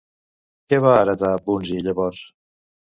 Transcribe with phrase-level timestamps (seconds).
[0.73, 2.27] Què va heretar Bunzi llavors?